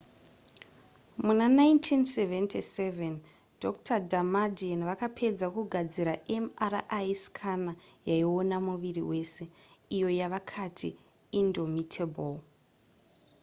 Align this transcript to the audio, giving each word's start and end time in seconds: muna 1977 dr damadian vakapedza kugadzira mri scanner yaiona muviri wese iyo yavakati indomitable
muna 1.25 1.45
1977 1.47 3.17
dr 3.63 3.97
damadian 4.11 4.81
vakapedza 4.89 5.45
kugadzira 5.55 6.13
mri 6.43 7.13
scanner 7.23 7.75
yaiona 8.09 8.55
muviri 8.67 9.01
wese 9.11 9.43
iyo 9.95 10.07
yavakati 10.19 10.89
indomitable 11.39 12.37